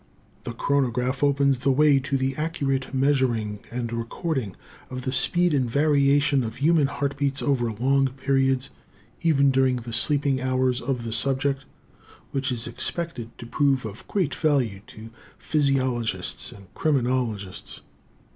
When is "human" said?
6.55-6.87